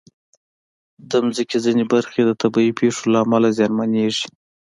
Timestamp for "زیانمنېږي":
3.57-4.27